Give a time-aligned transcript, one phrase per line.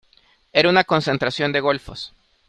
[0.51, 2.11] Era una concentración de golfos.